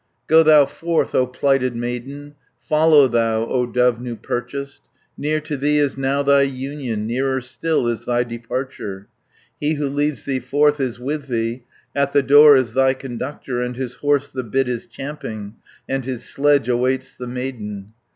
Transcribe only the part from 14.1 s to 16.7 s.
the bit is champing, And his sledge